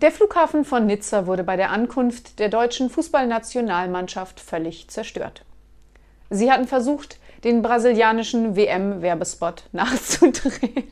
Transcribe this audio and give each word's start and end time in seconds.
Der 0.00 0.10
Flughafen 0.10 0.64
von 0.64 0.86
Nizza 0.86 1.26
wurde 1.26 1.44
bei 1.44 1.56
der 1.56 1.70
Ankunft 1.70 2.38
der 2.38 2.48
deutschen 2.48 2.88
Fußballnationalmannschaft 2.88 4.40
völlig 4.40 4.88
zerstört. 4.88 5.44
Sie 6.30 6.50
hatten 6.50 6.66
versucht, 6.66 7.18
den 7.44 7.60
brasilianischen 7.60 8.56
WM-Werbespot 8.56 9.64
nachzudrehen. 9.72 10.88